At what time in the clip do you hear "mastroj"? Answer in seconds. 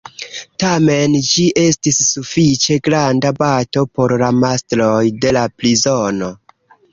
4.39-5.05